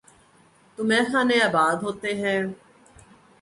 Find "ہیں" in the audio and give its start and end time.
2.15-2.39